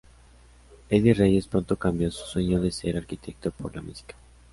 Eddie 0.89 1.13
Reyes 1.13 1.45
pronto 1.45 1.75
cambió 1.77 2.09
su 2.09 2.25
sueño 2.25 2.59
de 2.59 2.71
ser 2.71 2.97
arquitecto 2.97 3.51
por 3.51 3.75
la 3.75 3.83
música. 3.83 4.15